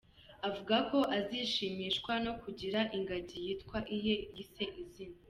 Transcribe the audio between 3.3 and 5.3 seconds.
yitwa iye, yise izina.